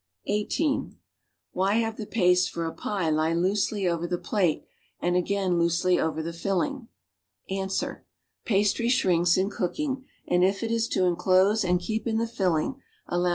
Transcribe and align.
(18) 0.25 0.97
Why 1.51 1.75
have 1.75 1.97
the 1.97 2.07
paste 2.07 2.49
for 2.49 2.63
apiclicloose 2.65 3.71
1_\' 3.71 3.87
over 3.87 4.07
the 4.07 4.17
plate 4.17 4.65
and 4.99 5.15
again 5.15 5.59
loosely 5.59 5.99
over 5.99 6.23
the 6.23 6.33
fill 6.33 6.63
ing? 6.63 6.87
Ans. 7.51 7.83
Past 8.43 8.79
ry 8.79 8.87
shrinks 8.87 9.37
in 9.37 9.51
cooking 9.51 10.05
and 10.27 10.43
if 10.43 10.63
it 10.63 10.71
is 10.71 10.87
to 10.87 11.05
enclose 11.05 11.63
and 11.63 11.79
keep 11.79 12.07
in 12.07 12.17
the 12.17 12.25
filling, 12.25 12.81
allowance 13.05 13.09
magic 13.09 13.09
cover. 13.15 13.29